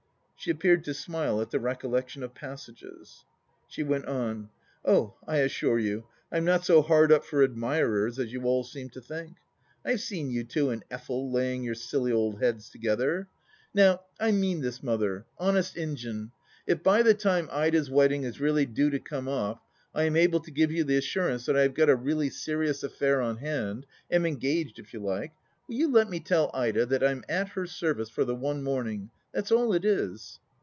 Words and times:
."She 0.41 0.49
appeared 0.49 0.83
to 0.85 0.93
smile 0.95 1.39
at 1.39 1.51
the 1.51 1.59
recollection 1.59 2.23
of" 2.23 2.33
passages."... 2.33 3.25
She 3.67 3.83
went 3.83 4.05
on:" 4.05 4.49
Oh, 4.83 5.13
I 5.27 5.37
assure 5.37 5.77
you, 5.77 6.05
I'm 6.31 6.43
not 6.45 6.65
so 6.65 6.81
hard 6.81 7.11
up 7.11 7.23
for 7.23 7.43
admirers 7.43 8.17
as 8.17 8.33
you 8.33 8.41
all 8.45 8.63
seem 8.63 8.89
to 8.89 9.01
think— 9.01 9.37
I've 9.85 10.01
seen 10.01 10.31
you 10.31 10.43
two 10.43 10.71
and 10.71 10.83
Effel 10.89 11.31
laying 11.31 11.61
your 11.63 11.75
silly 11.75 12.11
old 12.11 12.41
heads 12.41 12.71
together. 12.71 13.27
Now— 13.75 14.01
I 14.19 14.31
mean 14.31 14.61
THE 14.61 14.69
LAST 14.69 14.77
DITCH 14.77 14.79
29 14.79 14.79
this, 14.79 14.83
Mother; 15.07 15.25
honest 15.37 15.77
Injun!— 15.77 16.31
if 16.65 16.81
by 16.81 17.03
the 17.03 17.13
time 17.13 17.47
Ida's 17.51 17.91
wedding 17.91 18.23
is 18.23 18.41
really 18.41 18.65
due 18.65 18.89
to 18.89 18.99
come 18.99 19.27
off 19.27 19.59
I 19.93 20.05
am 20.05 20.15
able 20.15 20.39
to 20.39 20.49
give 20.49 20.71
you 20.71 20.83
the 20.83 20.97
assurance 20.97 21.45
that 21.45 21.55
I 21.57 21.61
have 21.61 21.75
got 21.75 21.87
a 21.87 21.95
really 21.95 22.31
serious 22.31 22.81
affair 22.81 23.21
on 23.21 23.37
hand— 23.37 23.85
am 24.09 24.25
engaged 24.25 24.79
if 24.79 24.91
you 24.91 25.01
like— 25.01 25.33
^will 25.69 25.75
you 25.75 25.91
let 25.91 26.09
me 26.09 26.19
tell 26.19 26.49
Ida 26.55 26.87
that 26.87 27.03
I'm 27.03 27.23
at 27.29 27.49
her 27.49 27.67
service 27.67 28.09
for 28.09 28.25
the 28.25 28.35
one 28.35 28.63
morning— 28.63 29.11
that's 29.33 29.49
all 29.49 29.71
it 29.71 29.85
is 29.85 30.39